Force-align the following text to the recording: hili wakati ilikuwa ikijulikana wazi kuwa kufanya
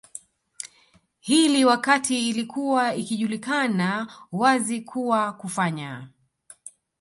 hili 1.19 1.65
wakati 1.65 2.29
ilikuwa 2.29 2.95
ikijulikana 2.95 4.07
wazi 4.31 4.81
kuwa 4.81 5.33
kufanya 5.33 6.07